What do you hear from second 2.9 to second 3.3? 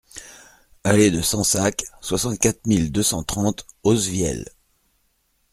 deux cent